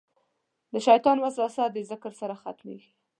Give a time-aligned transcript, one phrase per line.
[0.73, 2.91] د شیطان وسوسه د ذکر سره ختمېږي.